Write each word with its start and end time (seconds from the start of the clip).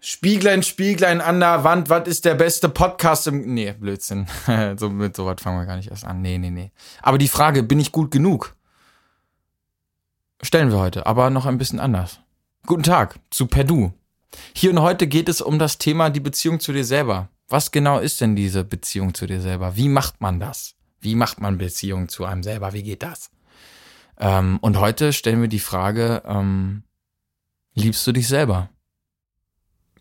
Spieglein, 0.00 0.62
Spieglein 0.64 1.20
an 1.20 1.38
der 1.38 1.62
Wand, 1.62 1.88
was 1.88 2.08
ist 2.08 2.24
der 2.24 2.34
beste 2.34 2.68
Podcast 2.68 3.28
im. 3.28 3.54
Nee, 3.54 3.72
Blödsinn. 3.72 4.26
so, 4.76 4.90
mit 4.90 5.14
sowas 5.14 5.36
fangen 5.40 5.58
wir 5.58 5.66
gar 5.66 5.76
nicht 5.76 5.90
erst 5.90 6.04
an. 6.04 6.20
Nee, 6.20 6.38
nee, 6.38 6.50
nee. 6.50 6.72
Aber 7.00 7.18
die 7.18 7.28
Frage, 7.28 7.62
bin 7.62 7.78
ich 7.78 7.92
gut 7.92 8.10
genug? 8.10 8.56
Stellen 10.42 10.72
wir 10.72 10.78
heute, 10.78 11.06
aber 11.06 11.30
noch 11.30 11.46
ein 11.46 11.58
bisschen 11.58 11.78
anders. 11.78 12.18
Guten 12.66 12.82
Tag 12.82 13.20
zu 13.30 13.46
Perdu. 13.46 13.92
Hier 14.54 14.70
und 14.72 14.80
heute 14.80 15.06
geht 15.06 15.28
es 15.28 15.40
um 15.40 15.60
das 15.60 15.78
Thema 15.78 16.10
die 16.10 16.20
Beziehung 16.20 16.58
zu 16.58 16.72
dir 16.72 16.84
selber. 16.84 17.28
Was 17.48 17.70
genau 17.70 18.00
ist 18.00 18.20
denn 18.20 18.34
diese 18.34 18.64
Beziehung 18.64 19.14
zu 19.14 19.26
dir 19.26 19.40
selber? 19.40 19.76
Wie 19.76 19.88
macht 19.88 20.20
man 20.20 20.40
das? 20.40 20.74
Wie 21.02 21.16
macht 21.16 21.40
man 21.40 21.58
Beziehung 21.58 22.08
zu 22.08 22.24
einem 22.24 22.44
selber? 22.44 22.72
Wie 22.72 22.84
geht 22.84 23.02
das? 23.02 23.30
Ähm, 24.18 24.58
und 24.60 24.78
heute 24.78 25.12
stellen 25.12 25.40
wir 25.40 25.48
die 25.48 25.58
Frage, 25.58 26.22
ähm, 26.24 26.84
liebst 27.74 28.06
du 28.06 28.12
dich 28.12 28.28
selber? 28.28 28.70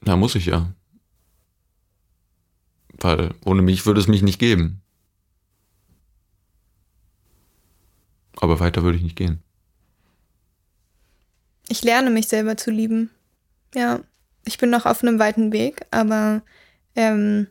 Na, 0.02 0.16
muss 0.16 0.36
ich 0.36 0.46
ja. 0.46 0.74
Weil 2.94 3.34
ohne 3.44 3.64
mich 3.64 3.86
würde 3.88 4.00
es 4.00 4.08
mich 4.08 4.22
nicht 4.22 4.38
geben. 4.38 4.84
Aber 8.40 8.60
weiter 8.60 8.84
würde 8.84 8.98
ich 8.98 9.04
nicht 9.04 9.16
gehen. 9.16 9.42
Ich 11.68 11.84
lerne 11.84 12.12
mich 12.12 12.28
selber 12.28 12.58
zu 12.58 12.70
lieben. 12.70 13.10
Ja, 13.74 14.02
ich 14.46 14.60
bin 14.60 14.70
noch 14.70 14.86
auf 14.86 15.02
einem 15.02 15.18
weiten 15.18 15.52
Weg, 15.52 15.86
aber 15.90 16.44
ähm, 16.96 17.48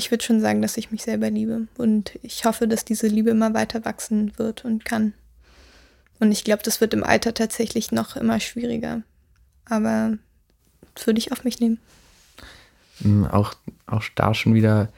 ich 0.00 0.10
würde 0.10 0.24
schon 0.24 0.40
sagen, 0.40 0.62
dass 0.62 0.78
ich 0.78 0.90
mich 0.90 1.02
selber 1.02 1.30
liebe. 1.30 1.68
Und 1.76 2.18
ich 2.22 2.44
hoffe, 2.46 2.66
dass 2.66 2.84
diese 2.86 3.06
Liebe 3.06 3.30
immer 3.30 3.52
weiter 3.52 3.84
wachsen 3.84 4.32
wird 4.38 4.64
und 4.64 4.84
kann. 4.84 5.12
Und 6.18 6.32
ich 6.32 6.42
glaube, 6.42 6.62
das 6.62 6.80
wird 6.80 6.94
im 6.94 7.04
Alter 7.04 7.34
tatsächlich 7.34 7.92
noch 7.92 8.16
immer 8.16 8.40
schwieriger. 8.40 9.02
Aber 9.66 10.16
das 10.94 11.06
würde 11.06 11.18
ich 11.18 11.32
auf 11.32 11.44
mich 11.44 11.60
nehmen. 11.60 11.78
Mm, 13.00 13.24
auch, 13.24 13.54
auch 13.86 14.04
da 14.14 14.32
schon 14.34 14.54
wieder 14.54 14.88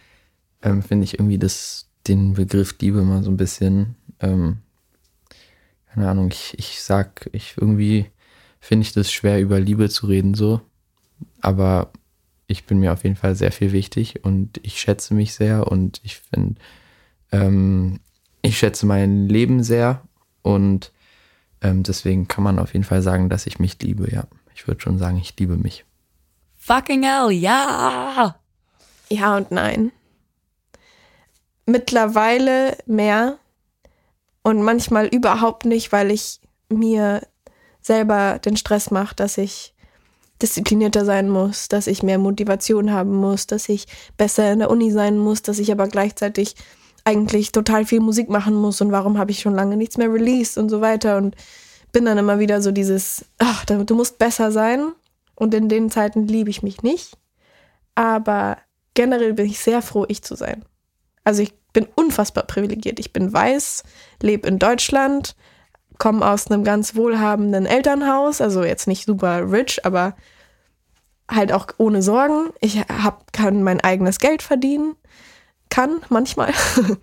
ähm, 0.63 0.83
finde 0.83 1.05
ich 1.05 1.19
irgendwie 1.19 1.39
das, 1.39 1.89
den 2.07 2.35
Begriff 2.35 2.77
Liebe 2.81 3.03
mal 3.03 3.25
so 3.25 3.31
ein 3.31 3.37
bisschen, 3.37 3.97
ähm, 4.21 4.59
keine 5.93 6.09
Ahnung, 6.09 6.29
ich, 6.31 6.55
ich 6.59 6.81
sag, 6.81 7.29
ich 7.33 7.55
irgendwie 7.57 8.07
finde 8.61 8.87
ich 8.87 8.93
das 8.93 9.13
schwer, 9.13 9.41
über 9.41 9.59
Liebe 9.59 9.91
zu 9.91 10.07
reden 10.07 10.35
so. 10.35 10.61
Aber 11.41 11.93
ich 12.53 12.65
bin 12.65 12.79
mir 12.79 12.93
auf 12.93 13.03
jeden 13.03 13.17
Fall 13.17 13.35
sehr 13.35 13.51
viel 13.51 13.73
wichtig 13.73 14.25
und 14.25 14.61
ich 14.63 14.81
schätze 14.81 15.15
mich 15.15 15.35
sehr 15.35 15.67
und 15.67 16.01
ich 16.05 16.19
finde, 16.19 16.61
ähm, 17.33 17.99
ich 18.43 18.59
schätze 18.59 18.87
mein 18.87 19.29
Leben 19.29 19.63
sehr 19.63 20.03
und 20.43 20.93
ähm, 21.63 21.83
deswegen 21.83 22.29
kann 22.29 22.45
man 22.45 22.59
auf 22.59 22.75
jeden 22.75 22.85
Fall 22.85 23.03
sagen, 23.03 23.29
dass 23.29 23.47
ich 23.47 23.59
mich 23.59 23.81
liebe, 23.83 24.13
ja. 24.13 24.25
Ich 24.55 24.69
würde 24.69 24.81
schon 24.81 24.99
sagen, 24.99 25.17
ich 25.17 25.35
liebe 25.39 25.57
mich. 25.57 25.85
Fucking 26.59 27.03
hell, 27.03 27.31
ja! 27.31 28.37
Ja 29.09 29.37
und 29.37 29.51
nein. 29.51 29.91
Mittlerweile 31.67 32.77
mehr 32.87 33.39
und 34.43 34.63
manchmal 34.63 35.07
überhaupt 35.07 35.65
nicht, 35.65 35.91
weil 35.93 36.11
ich 36.11 36.41
mir 36.69 37.27
selber 37.81 38.39
den 38.39 38.57
Stress 38.57 38.91
mache, 38.91 39.15
dass 39.15 39.39
ich 39.39 39.72
disziplinierter 40.43 41.05
sein 41.05 41.29
muss, 41.29 41.69
dass 41.69 41.87
ich 41.87 42.03
mehr 42.03 42.19
Motivation 42.19 42.93
haben 42.93 43.15
muss, 43.15 43.47
dass 43.47 43.69
ich 43.69 43.87
besser 44.17 44.53
in 44.53 44.59
der 44.59 44.71
Uni 44.71 44.91
sein 44.91 45.19
muss, 45.19 45.43
dass 45.43 45.59
ich 45.59 45.71
aber 45.73 45.89
gleichzeitig 45.89 46.57
eigentlich 47.05 47.53
total 47.53 47.85
viel 47.85 48.01
Musik 48.01 48.29
machen 48.29 48.55
muss 48.55 48.81
und 48.81 48.93
warum 48.93 49.19
habe 49.19 49.31
ich 49.31 49.41
schon 49.41 49.55
lange 49.55 49.77
nichts 49.77 49.97
mehr 49.97 50.13
released 50.13 50.59
und 50.59 50.69
so 50.69 50.81
weiter 50.81 51.17
und 51.17 51.37
bin 51.93 52.05
dann 52.05 52.19
immer 52.19 52.39
wieder 52.39 52.63
so 52.63 52.73
dieses, 52.73 53.25
ach, 53.39 53.65
du 53.65 53.95
musst 53.95 54.19
besser 54.19 54.53
sein 54.53 54.93
und 55.35 55.55
in 55.55 55.69
den 55.69 55.91
Zeiten 55.91 56.27
liebe 56.27 56.51
ich 56.51 56.63
mich 56.63 56.83
nicht, 56.83 57.17
aber 57.95 58.59
generell 58.95 59.35
bin 59.35 59.47
ich 59.47 59.59
sehr 59.59 59.83
froh, 59.83 60.05
ich 60.09 60.23
zu 60.23 60.37
sein. 60.37 60.65
Also 61.25 61.43
ich 61.43 61.55
bin 61.73 61.87
unfassbar 61.95 62.45
privilegiert. 62.45 62.99
Ich 62.99 63.13
bin 63.13 63.33
weiß, 63.33 63.83
lebe 64.21 64.49
in 64.49 64.59
Deutschland, 64.59 65.35
komme 65.99 66.27
aus 66.27 66.51
einem 66.51 66.65
ganz 66.65 66.97
wohlhabenden 66.97 67.67
Elternhaus, 67.67 68.41
also 68.41 68.65
jetzt 68.65 68.87
nicht 68.89 69.07
super 69.07 69.51
rich, 69.51 69.85
aber 69.85 70.15
halt 71.31 71.53
auch 71.53 71.67
ohne 71.79 72.03
Sorgen. 72.03 72.51
Ich 72.61 72.81
hab, 72.81 73.33
kann 73.33 73.63
mein 73.63 73.81
eigenes 73.81 74.19
Geld 74.19 74.43
verdienen 74.43 74.97
kann, 75.71 76.01
manchmal. 76.09 76.53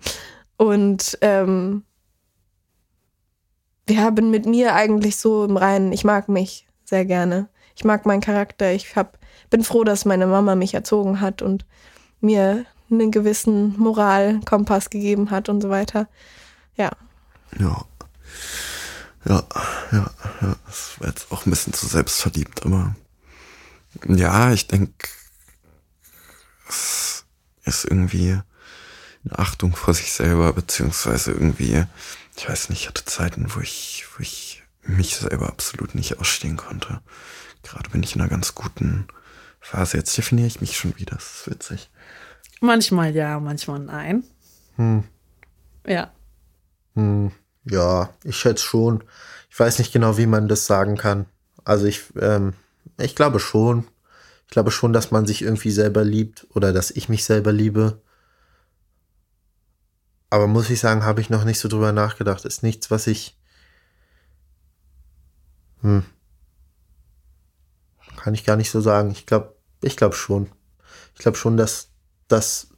Und 0.56 1.18
ähm, 1.22 1.84
ja, 3.88 4.10
bin 4.10 4.30
mit 4.30 4.46
mir 4.46 4.74
eigentlich 4.74 5.16
so 5.16 5.44
im 5.44 5.56
Reinen. 5.56 5.92
Ich 5.92 6.04
mag 6.04 6.28
mich 6.28 6.68
sehr 6.84 7.04
gerne. 7.04 7.48
Ich 7.74 7.84
mag 7.84 8.06
meinen 8.06 8.20
Charakter. 8.20 8.72
Ich 8.72 8.94
hab, 8.94 9.18
bin 9.48 9.64
froh, 9.64 9.84
dass 9.84 10.04
meine 10.04 10.26
Mama 10.26 10.54
mich 10.54 10.74
erzogen 10.74 11.20
hat 11.20 11.42
und 11.42 11.66
mir 12.20 12.64
einen 12.90 13.10
gewissen 13.10 13.76
Moralkompass 13.78 14.90
gegeben 14.90 15.30
hat 15.30 15.48
und 15.48 15.60
so 15.60 15.70
weiter. 15.70 16.08
Ja. 16.76 16.90
Ja. 17.58 17.84
Ja, 19.24 19.46
ja, 19.92 20.10
ja. 20.40 20.56
Das 20.66 20.98
war 20.98 21.08
jetzt 21.08 21.30
auch 21.30 21.46
ein 21.46 21.50
bisschen 21.50 21.72
zu 21.72 21.86
selbstverliebt, 21.86 22.64
aber 22.64 22.94
ja, 24.06 24.52
ich 24.52 24.66
denke, 24.66 25.08
es 26.68 27.24
ist 27.64 27.84
irgendwie 27.84 28.40
eine 29.24 29.38
Achtung 29.38 29.74
vor 29.74 29.94
sich 29.94 30.12
selber, 30.12 30.52
beziehungsweise 30.52 31.32
irgendwie, 31.32 31.84
ich 32.36 32.48
weiß 32.48 32.70
nicht, 32.70 32.82
ich 32.82 32.88
hatte 32.88 33.04
Zeiten, 33.04 33.54
wo 33.54 33.60
ich, 33.60 34.06
wo 34.16 34.22
ich 34.22 34.62
mich 34.82 35.16
selber 35.16 35.48
absolut 35.48 35.94
nicht 35.94 36.18
ausstehen 36.18 36.56
konnte. 36.56 37.00
Gerade 37.62 37.90
bin 37.90 38.02
ich 38.02 38.14
in 38.14 38.20
einer 38.20 38.30
ganz 38.30 38.54
guten 38.54 39.06
Phase. 39.60 39.98
Jetzt 39.98 40.16
definiere 40.16 40.46
ich 40.46 40.60
mich 40.60 40.76
schon 40.76 40.96
wieder. 40.96 41.16
Das 41.16 41.40
ist 41.40 41.50
witzig. 41.50 41.90
Manchmal 42.60 43.14
ja, 43.14 43.38
manchmal 43.38 43.80
nein. 43.80 44.24
Hm. 44.76 45.04
Ja. 45.86 46.12
Hm. 46.94 47.32
Ja, 47.64 48.14
ich 48.24 48.36
schätze 48.36 48.64
schon. 48.64 49.04
Ich 49.50 49.58
weiß 49.58 49.78
nicht 49.78 49.92
genau, 49.92 50.16
wie 50.16 50.26
man 50.26 50.48
das 50.48 50.66
sagen 50.66 50.96
kann. 50.96 51.26
Also 51.64 51.86
ich, 51.86 52.04
ähm, 52.20 52.54
ich 52.98 53.14
glaube 53.16 53.40
schon. 53.40 53.86
Ich 54.46 54.52
glaube 54.52 54.70
schon, 54.70 54.92
dass 54.92 55.10
man 55.10 55.26
sich 55.26 55.42
irgendwie 55.42 55.70
selber 55.70 56.04
liebt 56.04 56.46
oder 56.54 56.72
dass 56.72 56.90
ich 56.90 57.08
mich 57.08 57.24
selber 57.24 57.52
liebe. 57.52 58.00
Aber 60.30 60.46
muss 60.46 60.70
ich 60.70 60.80
sagen, 60.80 61.04
habe 61.04 61.20
ich 61.20 61.30
noch 61.30 61.44
nicht 61.44 61.58
so 61.58 61.68
drüber 61.68 61.92
nachgedacht. 61.92 62.44
Ist 62.44 62.62
nichts, 62.62 62.90
was 62.90 63.06
ich. 63.06 63.36
Hm. 65.82 66.04
Kann 68.16 68.34
ich 68.34 68.44
gar 68.44 68.56
nicht 68.56 68.70
so 68.70 68.80
sagen. 68.80 69.10
Ich 69.10 69.26
glaube, 69.26 69.54
ich 69.82 69.96
glaube 69.96 70.14
schon. 70.14 70.50
Ich 71.14 71.20
glaube 71.20 71.36
schon, 71.36 71.56
dass, 71.56 71.90
dass, 72.28 72.68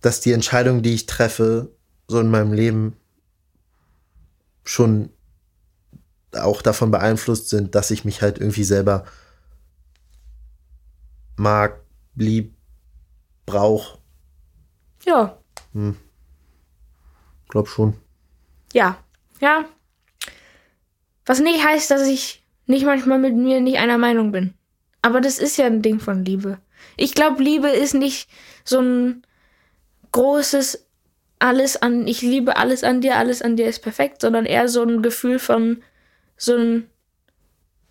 dass 0.00 0.20
die 0.20 0.32
Entscheidungen, 0.32 0.82
die 0.82 0.94
ich 0.94 1.06
treffe, 1.06 1.75
so 2.08 2.20
in 2.20 2.30
meinem 2.30 2.52
Leben 2.52 2.96
schon 4.64 5.10
auch 6.32 6.62
davon 6.62 6.90
beeinflusst 6.90 7.48
sind, 7.48 7.74
dass 7.74 7.90
ich 7.90 8.04
mich 8.04 8.22
halt 8.22 8.38
irgendwie 8.38 8.64
selber 8.64 9.04
mag, 11.36 11.80
lieb, 12.14 12.54
brauch. 13.46 13.98
Ja. 15.04 15.38
Hm. 15.72 15.96
Glaub 17.48 17.68
schon. 17.68 17.94
Ja, 18.72 18.98
ja. 19.40 19.64
Was 21.24 21.40
nicht 21.40 21.64
heißt, 21.64 21.90
dass 21.90 22.06
ich 22.06 22.44
nicht 22.66 22.84
manchmal 22.84 23.18
mit 23.18 23.34
mir 23.34 23.60
nicht 23.60 23.78
einer 23.78 23.98
Meinung 23.98 24.32
bin. 24.32 24.54
Aber 25.02 25.20
das 25.20 25.38
ist 25.38 25.56
ja 25.56 25.66
ein 25.66 25.82
Ding 25.82 26.00
von 26.00 26.24
Liebe. 26.24 26.58
Ich 26.96 27.14
glaube, 27.14 27.42
Liebe 27.42 27.68
ist 27.68 27.94
nicht 27.94 28.28
so 28.64 28.80
ein 28.80 29.22
großes 30.12 30.85
alles 31.38 31.76
an, 31.76 32.06
ich 32.06 32.22
liebe 32.22 32.56
alles 32.56 32.84
an 32.84 33.00
dir, 33.00 33.16
alles 33.16 33.42
an 33.42 33.56
dir 33.56 33.68
ist 33.68 33.80
perfekt, 33.80 34.20
sondern 34.20 34.46
eher 34.46 34.68
so 34.68 34.82
ein 34.82 35.02
Gefühl 35.02 35.38
von 35.38 35.82
so 36.36 36.56
ein, 36.56 36.90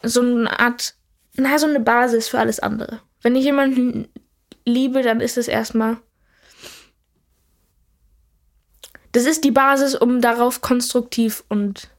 so 0.03 0.21
eine 0.21 0.59
Art, 0.59 0.95
na, 1.35 1.57
so 1.57 1.67
eine 1.67 1.79
Basis 1.79 2.27
für 2.27 2.39
alles 2.39 2.59
andere. 2.59 3.01
Wenn 3.21 3.35
ich 3.35 3.43
jemanden 3.43 4.07
liebe, 4.65 5.01
dann 5.01 5.21
ist 5.21 5.37
es 5.37 5.47
erstmal 5.47 5.97
das 9.15 9.25
ist 9.25 9.45
die 9.45 9.51
Basis, 9.51 9.95
um 9.95 10.19
darauf 10.19 10.59
konstruktiv 10.59 11.45
und 11.47 11.89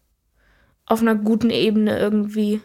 auf 0.84 1.00
einer 1.00 1.14
guten 1.14 1.48
Ebene 1.48 1.98
irgendwie 1.98 2.60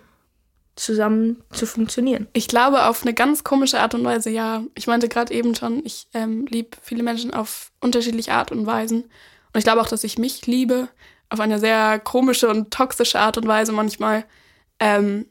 zusammen 0.76 1.44
zu 1.52 1.66
funktionieren. 1.66 2.28
Ich 2.34 2.48
glaube 2.48 2.86
auf 2.86 3.04
eine 3.04 3.14
ganz 3.14 3.44
komische 3.44 3.80
Art 3.80 3.94
und 3.94 4.04
Weise, 4.04 4.30
ja. 4.30 4.64
Ich 4.76 4.88
meinte 4.88 5.10
gerade 5.10 5.34
eben 5.34 5.54
schon, 5.56 5.86
ich 5.86 6.08
ähm, 6.14 6.46
liebe 6.48 6.78
viele 6.82 7.04
Menschen 7.04 7.34
auf 7.34 7.72
unterschiedliche 7.82 8.34
Art 8.34 8.52
und 8.52 8.66
Weisen. 8.66 9.04
Und 9.04 9.58
ich 9.58 9.64
glaube 9.64 9.82
auch, 9.82 9.88
dass 9.88 10.04
ich 10.04 10.18
mich 10.18 10.48
liebe 10.48 10.88
auf 11.30 11.40
eine 11.40 11.60
sehr 11.60 12.00
komische 12.00 12.50
und 12.50 12.72
toxische 12.72 13.20
Art 13.20 13.38
und 13.38 13.48
Weise 13.48 13.72
manchmal. 13.72 14.26
Ähm, 14.80 15.26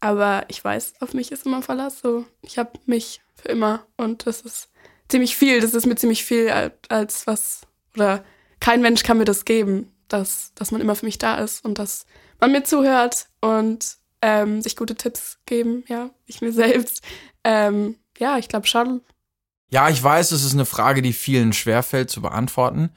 aber 0.00 0.44
ich 0.48 0.62
weiß, 0.62 0.94
auf 1.00 1.14
mich 1.14 1.32
ist 1.32 1.46
immer 1.46 1.62
Verlass. 1.62 2.00
So, 2.00 2.26
ich 2.42 2.58
habe 2.58 2.78
mich 2.86 3.22
für 3.34 3.48
immer 3.48 3.86
und 3.96 4.26
das 4.26 4.42
ist 4.42 4.68
ziemlich 5.08 5.36
viel. 5.36 5.60
Das 5.60 5.74
ist 5.74 5.86
mir 5.86 5.96
ziemlich 5.96 6.24
viel 6.24 6.52
als, 6.88 7.26
was, 7.26 7.62
oder 7.94 8.24
kein 8.60 8.82
Mensch 8.82 9.02
kann 9.02 9.18
mir 9.18 9.24
das 9.24 9.44
geben, 9.44 9.92
dass, 10.08 10.52
dass 10.54 10.70
man 10.70 10.80
immer 10.80 10.94
für 10.94 11.06
mich 11.06 11.18
da 11.18 11.36
ist 11.38 11.64
und 11.64 11.78
dass 11.78 12.06
man 12.40 12.52
mir 12.52 12.64
zuhört 12.64 13.28
und 13.40 13.96
ähm, 14.24 14.62
sich 14.62 14.74
gute 14.74 14.94
Tipps 14.94 15.38
geben, 15.44 15.84
ja, 15.86 16.08
ich 16.24 16.40
mir 16.40 16.52
selbst. 16.64 17.02
Ähm, 17.44 17.96
ja, 18.18 18.38
ich 18.38 18.48
glaube 18.48 18.66
schon. 18.66 19.02
Ja, 19.70 19.90
ich 19.90 20.02
weiß, 20.02 20.32
es 20.32 20.44
ist 20.44 20.54
eine 20.54 20.64
Frage, 20.64 21.02
die 21.02 21.12
vielen 21.12 21.52
schwerfällt 21.52 22.10
zu 22.10 22.22
beantworten. 22.22 22.90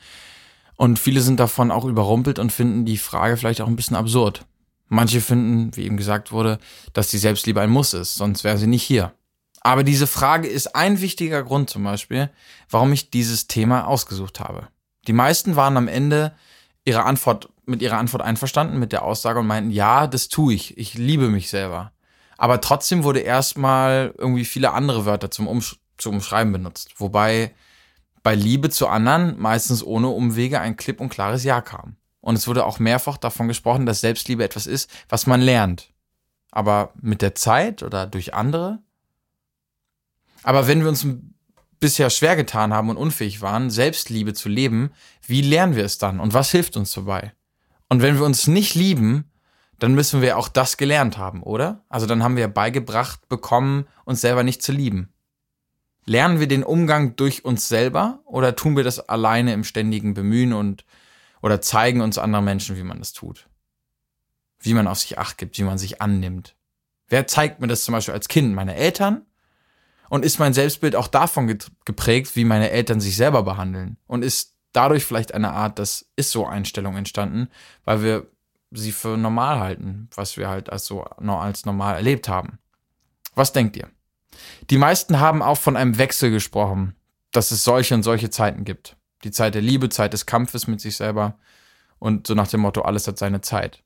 Und 0.77 1.00
viele 1.00 1.21
sind 1.21 1.39
davon 1.39 1.69
auch 1.69 1.85
überrumpelt 1.85 2.39
und 2.39 2.51
finden 2.51 2.85
die 2.85 2.97
Frage 2.97 3.35
vielleicht 3.35 3.62
auch 3.62 3.68
ein 3.68 3.75
bisschen 3.75 3.97
absurd. 3.97 4.45
Manche 4.88 5.19
finden, 5.19 5.75
wie 5.75 5.83
eben 5.83 5.97
gesagt 5.97 6.31
wurde, 6.31 6.59
dass 6.94 7.09
die 7.09 7.18
Selbstliebe 7.18 7.59
ein 7.59 7.71
Muss 7.71 7.94
ist, 7.94 8.15
sonst 8.15 8.44
wäre 8.45 8.57
sie 8.57 8.68
nicht 8.68 8.83
hier. 8.83 9.13
Aber 9.62 9.83
diese 9.83 10.07
Frage 10.07 10.47
ist 10.47 10.75
ein 10.75 11.01
wichtiger 11.01 11.44
Grund 11.44 11.69
zum 11.69 11.83
Beispiel, 11.83 12.29
warum 12.69 12.94
ich 12.94 13.09
dieses 13.09 13.47
Thema 13.47 13.85
ausgesucht 13.85 14.39
habe. 14.39 14.69
Die 15.07 15.13
meisten 15.13 15.57
waren 15.57 15.75
am 15.75 15.89
Ende 15.89 16.35
ihrer 16.88 17.06
Antwort, 17.06 17.50
mit 17.66 17.81
ihrer 17.81 17.98
Antwort 17.98 18.24
einverstanden, 18.24 18.80
mit 18.80 18.94
der 18.94 19.04
Aussage 19.04 19.39
und 19.39 19.48
meinten, 19.48 19.72
ja, 19.72 20.07
das 20.07 20.30
tue 20.30 20.54
ich. 20.54 20.78
Ich 20.78 20.94
liebe 20.94 21.30
mich 21.30 21.50
selber. 21.50 21.92
Aber 22.38 22.62
trotzdem 22.62 23.04
wurde 23.04 23.19
erstmal 23.19 24.13
irgendwie 24.18 24.45
viele 24.45 24.72
andere 24.72 25.06
Wörter 25.06 25.30
zum, 25.30 25.48
Umsch 25.48 25.78
zum 25.98 26.16
Umschreiben 26.16 26.54
benutzt. 26.54 27.00
Wobei 27.00 27.54
bei 28.24 28.36
Liebe 28.36 28.69
zu 28.69 28.88
anderen 28.88 29.38
meistens 29.39 29.84
ohne 29.84 30.07
Umwege 30.07 30.62
ein 30.62 30.78
klipp 30.78 31.01
und 31.01 31.10
klares 31.10 31.44
Ja 31.44 31.62
kam. 31.62 31.98
Und 32.22 32.36
es 32.36 32.48
wurde 32.48 32.66
auch 32.66 32.80
mehrfach 32.80 33.18
davon 33.18 33.48
gesprochen, 33.48 33.86
dass 33.86 34.01
Selbstliebe 34.01 34.44
etwas 34.44 34.66
ist, 34.66 34.89
was 35.10 35.28
man 35.28 35.42
lernt. 35.42 35.92
Aber 36.51 36.94
mit 37.01 37.22
der 37.22 37.36
Zeit 37.36 37.84
oder 37.84 38.07
durch 38.07 38.34
andere? 38.34 38.80
Aber 40.44 40.68
wenn 40.68 40.81
wir 40.81 40.89
uns 40.89 41.06
bisher 41.79 42.09
schwer 42.09 42.35
getan 42.35 42.74
haben 42.74 42.89
und 42.89 42.97
unfähig 42.97 43.41
waren, 43.41 43.69
Selbstliebe 43.69 44.33
zu 44.33 44.50
leben, 44.50 44.91
wie 45.25 45.41
lernen 45.41 45.75
wir 45.75 45.85
es 45.85 45.97
dann 45.97 46.19
und 46.19 46.33
was 46.33 46.51
hilft 46.51 46.77
uns 46.77 46.91
dabei? 46.94 47.33
Und 47.89 48.01
wenn 48.01 48.15
wir 48.15 48.25
uns 48.25 48.47
nicht 48.47 48.75
lieben, 48.75 49.31
dann 49.79 49.94
müssen 49.94 50.21
wir 50.21 50.38
auch 50.38 50.50
das 50.50 50.77
gelernt 50.77 51.18
haben, 51.18 51.44
oder? 51.44 51.85
Also 51.89 52.06
dann 52.06 52.24
haben 52.24 52.35
wir 52.35 52.47
beigebracht 52.47 53.27
bekommen, 53.29 53.88
uns 54.06 54.21
selber 54.21 54.44
nicht 54.44 54.63
zu 54.63 54.71
lieben. 54.71 55.13
Lernen 56.06 56.39
wir 56.39 56.47
den 56.47 56.63
Umgang 56.63 57.15
durch 57.15 57.45
uns 57.45 57.68
selber 57.68 58.21
oder 58.25 58.56
tun 58.56 58.75
wir 58.75 58.83
das 58.83 59.00
alleine 59.00 59.53
im 59.53 59.63
ständigen 59.63 60.13
Bemühen 60.13 60.53
und 60.53 60.85
oder 61.41 61.62
zeigen 61.62 62.01
uns 62.01 62.18
andere 62.18 62.41
Menschen, 62.41 62.77
wie 62.77 62.83
man 62.83 63.00
das 63.00 63.13
tut? 63.13 63.47
Wie 64.59 64.74
man 64.74 64.88
auf 64.88 65.00
sich 65.00 65.19
acht 65.19 65.38
gibt, 65.38 65.57
wie 65.57 65.63
man 65.63 65.77
sich 65.77 66.01
annimmt. 66.01 66.56
Wer 67.07 67.27
zeigt 67.27 67.59
mir 67.59 67.68
das 67.68 67.83
zum 67.83 67.94
Beispiel 67.94 68.13
als 68.13 68.27
Kind? 68.27 68.56
Meine 68.56 68.75
Eltern? 68.75 69.25
Und 70.09 70.24
ist 70.24 70.39
mein 70.39 70.54
Selbstbild 70.54 70.95
auch 70.95 71.07
davon 71.07 71.57
geprägt, 71.86 72.36
wie 72.36 72.45
meine 72.45 72.69
Eltern 72.69 73.00
sich 73.00 73.15
selber 73.15 73.44
behandeln? 73.44 73.98
Und 74.07 74.24
ist 74.24 74.56
dadurch 74.71 75.06
vielleicht 75.06 75.33
eine 75.33 75.51
Art, 75.51 75.80
das 75.80 76.09
ist 76.15 76.31
so 76.31 76.45
Einstellung 76.45 76.95
entstanden, 76.95 77.50
weil 77.83 78.04
wir 78.04 78.27
sie 78.71 78.92
für 78.92 79.18
normal 79.18 79.59
halten, 79.59 80.09
was 80.15 80.38
wir 80.38 80.50
halt 80.50 80.69
als 80.69 80.86
so 80.86 81.04
als 81.04 81.65
normal 81.65 81.95
erlebt 81.95 82.27
haben. 82.27 82.59
Was 83.36 83.54
denkt 83.54 83.77
ihr? 83.77 83.89
Die 84.69 84.77
meisten 84.77 85.19
haben 85.19 85.42
auch 85.42 85.57
von 85.57 85.77
einem 85.77 85.98
Wechsel 85.98 86.31
gesprochen, 86.31 86.95
dass 87.31 87.51
es 87.51 87.63
solche 87.63 87.95
und 87.95 88.03
solche 88.03 88.30
Zeiten 88.30 88.65
gibt. 88.65 88.98
Die 89.24 89.31
Zeit 89.31 89.56
der 89.56 89.62
Liebe, 89.62 89.89
Zeit 89.89 90.13
des 90.13 90.25
Kampfes 90.25 90.68
mit 90.68 90.81
sich 90.81 90.95
selber 90.95 91.38
und 92.00 92.27
so 92.27 92.36
nach 92.36 92.48
dem 92.48 92.62
Motto, 92.62 92.81
alles 92.81 93.07
hat 93.07 93.18
seine 93.18 93.42
Zeit. 93.42 93.83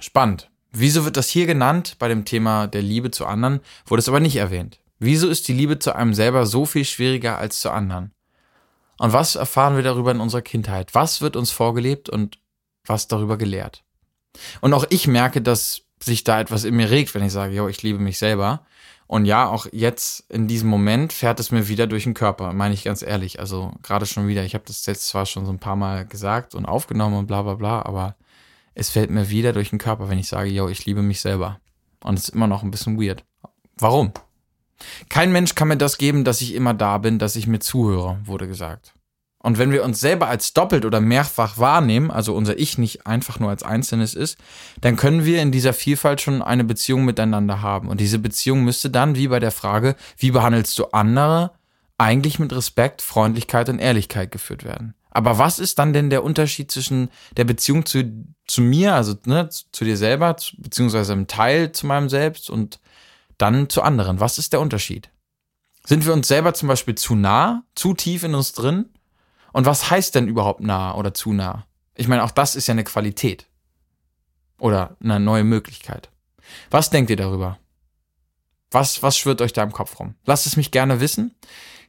Spannend. 0.00 0.50
Wieso 0.72 1.04
wird 1.04 1.16
das 1.16 1.28
hier 1.28 1.46
genannt 1.46 1.96
bei 2.00 2.08
dem 2.08 2.24
Thema 2.24 2.66
der 2.66 2.82
Liebe 2.82 3.12
zu 3.12 3.26
anderen, 3.26 3.60
wurde 3.86 4.00
es 4.00 4.08
aber 4.08 4.18
nicht 4.18 4.36
erwähnt? 4.36 4.80
Wieso 5.04 5.28
ist 5.28 5.48
die 5.48 5.52
Liebe 5.52 5.78
zu 5.78 5.94
einem 5.94 6.14
selber 6.14 6.46
so 6.46 6.64
viel 6.64 6.84
schwieriger 6.84 7.36
als 7.36 7.60
zu 7.60 7.70
anderen? 7.70 8.12
Und 8.98 9.12
was 9.12 9.34
erfahren 9.34 9.76
wir 9.76 9.82
darüber 9.82 10.10
in 10.10 10.20
unserer 10.20 10.40
Kindheit? 10.40 10.94
Was 10.94 11.20
wird 11.20 11.36
uns 11.36 11.50
vorgelebt 11.50 12.08
und 12.08 12.38
was 12.86 13.06
darüber 13.06 13.36
gelehrt? 13.36 13.84
Und 14.62 14.72
auch 14.72 14.86
ich 14.88 15.06
merke, 15.06 15.42
dass 15.42 15.82
sich 16.02 16.24
da 16.24 16.40
etwas 16.40 16.64
in 16.64 16.74
mir 16.74 16.90
regt, 16.90 17.14
wenn 17.14 17.24
ich 17.24 17.32
sage, 17.32 17.54
yo, 17.54 17.68
ich 17.68 17.82
liebe 17.82 17.98
mich 17.98 18.18
selber. 18.18 18.64
Und 19.06 19.26
ja, 19.26 19.46
auch 19.46 19.66
jetzt 19.72 20.30
in 20.30 20.48
diesem 20.48 20.70
Moment 20.70 21.12
fährt 21.12 21.38
es 21.38 21.50
mir 21.50 21.68
wieder 21.68 21.86
durch 21.86 22.04
den 22.04 22.14
Körper, 22.14 22.54
meine 22.54 22.72
ich 22.72 22.84
ganz 22.84 23.02
ehrlich. 23.02 23.40
Also 23.40 23.72
gerade 23.82 24.06
schon 24.06 24.26
wieder, 24.26 24.44
ich 24.44 24.54
habe 24.54 24.64
das 24.66 24.86
jetzt 24.86 25.08
zwar 25.08 25.26
schon 25.26 25.44
so 25.44 25.52
ein 25.52 25.58
paar 25.58 25.76
Mal 25.76 26.06
gesagt 26.06 26.54
und 26.54 26.64
aufgenommen 26.64 27.18
und 27.18 27.26
bla 27.26 27.42
bla 27.42 27.54
bla, 27.54 27.82
aber 27.82 28.16
es 28.74 28.88
fällt 28.88 29.10
mir 29.10 29.28
wieder 29.28 29.52
durch 29.52 29.70
den 29.70 29.78
Körper, 29.78 30.08
wenn 30.08 30.18
ich 30.18 30.28
sage, 30.28 30.48
yo, 30.48 30.68
ich 30.68 30.86
liebe 30.86 31.02
mich 31.02 31.20
selber. 31.20 31.60
Und 32.02 32.18
es 32.18 32.24
ist 32.24 32.34
immer 32.34 32.46
noch 32.46 32.62
ein 32.62 32.70
bisschen 32.70 32.98
weird. 32.98 33.24
Warum? 33.76 34.12
Kein 35.08 35.32
Mensch 35.32 35.54
kann 35.54 35.68
mir 35.68 35.76
das 35.76 35.98
geben, 35.98 36.24
dass 36.24 36.40
ich 36.40 36.54
immer 36.54 36.74
da 36.74 36.98
bin, 36.98 37.18
dass 37.18 37.36
ich 37.36 37.46
mir 37.46 37.60
zuhöre, 37.60 38.18
wurde 38.24 38.46
gesagt. 38.48 38.94
Und 39.44 39.58
wenn 39.58 39.72
wir 39.72 39.84
uns 39.84 40.00
selber 40.00 40.28
als 40.28 40.54
doppelt 40.54 40.86
oder 40.86 41.02
mehrfach 41.02 41.58
wahrnehmen, 41.58 42.10
also 42.10 42.34
unser 42.34 42.58
Ich 42.58 42.78
nicht 42.78 43.06
einfach 43.06 43.38
nur 43.38 43.50
als 43.50 43.62
Einzelnes 43.62 44.14
ist, 44.14 44.38
dann 44.80 44.96
können 44.96 45.26
wir 45.26 45.42
in 45.42 45.52
dieser 45.52 45.74
Vielfalt 45.74 46.22
schon 46.22 46.40
eine 46.40 46.64
Beziehung 46.64 47.04
miteinander 47.04 47.60
haben. 47.60 47.88
Und 47.88 48.00
diese 48.00 48.18
Beziehung 48.18 48.64
müsste 48.64 48.88
dann, 48.88 49.16
wie 49.16 49.28
bei 49.28 49.40
der 49.40 49.50
Frage, 49.50 49.96
wie 50.16 50.30
behandelst 50.30 50.78
du 50.78 50.86
andere, 50.92 51.50
eigentlich 51.98 52.38
mit 52.38 52.54
Respekt, 52.54 53.02
Freundlichkeit 53.02 53.68
und 53.68 53.80
Ehrlichkeit 53.80 54.32
geführt 54.32 54.64
werden. 54.64 54.94
Aber 55.10 55.38
was 55.38 55.58
ist 55.58 55.78
dann 55.78 55.92
denn 55.92 56.08
der 56.08 56.24
Unterschied 56.24 56.70
zwischen 56.70 57.10
der 57.36 57.44
Beziehung 57.44 57.84
zu, 57.84 58.02
zu 58.46 58.62
mir, 58.62 58.94
also 58.94 59.14
ne, 59.26 59.48
zu, 59.50 59.84
dir 59.84 59.96
selber, 59.98 60.36
beziehungsweise 60.56 61.12
im 61.12 61.28
Teil 61.28 61.70
zu 61.70 61.86
meinem 61.86 62.08
Selbst 62.08 62.48
und 62.48 62.80
dann 63.38 63.68
zu 63.68 63.82
anderen. 63.82 64.20
Was 64.20 64.38
ist 64.38 64.52
der 64.52 64.60
Unterschied? 64.60 65.10
Sind 65.86 66.06
wir 66.06 66.12
uns 66.12 66.28
selber 66.28 66.54
zum 66.54 66.68
Beispiel 66.68 66.94
zu 66.94 67.14
nah, 67.14 67.62
zu 67.74 67.94
tief 67.94 68.22
in 68.22 68.34
uns 68.34 68.52
drin? 68.52 68.86
Und 69.52 69.66
was 69.66 69.90
heißt 69.90 70.14
denn 70.14 70.28
überhaupt 70.28 70.60
nah 70.60 70.94
oder 70.94 71.14
zu 71.14 71.32
nah? 71.32 71.66
Ich 71.94 72.08
meine, 72.08 72.24
auch 72.24 72.30
das 72.30 72.56
ist 72.56 72.66
ja 72.66 72.72
eine 72.72 72.84
Qualität. 72.84 73.46
Oder 74.58 74.96
eine 75.02 75.20
neue 75.20 75.44
Möglichkeit. 75.44 76.10
Was 76.70 76.90
denkt 76.90 77.10
ihr 77.10 77.16
darüber? 77.16 77.58
Was, 78.70 79.02
was 79.02 79.16
schwirrt 79.16 79.40
euch 79.40 79.52
da 79.52 79.62
im 79.62 79.72
Kopf 79.72 80.00
rum? 80.00 80.14
Lasst 80.24 80.46
es 80.46 80.56
mich 80.56 80.70
gerne 80.70 81.00
wissen. 81.00 81.34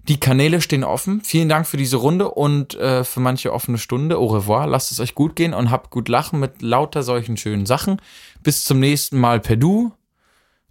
Die 0.08 0.20
Kanäle 0.20 0.62
stehen 0.62 0.84
offen. 0.84 1.22
Vielen 1.22 1.50
Dank 1.50 1.66
für 1.66 1.78
diese 1.78 1.98
Runde 1.98 2.30
und 2.30 2.76
äh, 2.76 3.04
für 3.04 3.22
manche 3.22 3.52
offene 3.52 3.80
Stunde. 3.80 4.20
Au 4.20 4.26
revoir. 4.28 4.68
Lasst 4.68 4.92
es 4.92 5.00
euch 5.00 5.16
gut 5.16 5.36
gehen 5.36 5.56
und 5.56 5.72
habt 5.72 5.90
gut 5.90 6.10
lachen 6.10 6.40
mit 6.40 6.62
lauter 6.62 7.02
solchen 7.02 7.38
schönen 7.38 7.66
Sachen. 7.66 8.00
Bis 8.44 8.66
zum 8.66 8.80
nächsten 8.80 9.20
Mal 9.20 9.40
per 9.40 9.56
Du. 9.56 9.94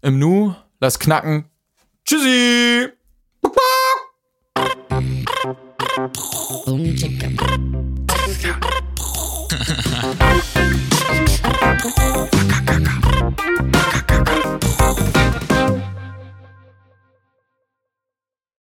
Im 0.03 0.21
Nu. 0.21 0.55
Lass 0.85 0.99
knacken. 0.99 1.47
Tschüssi! 2.05 2.93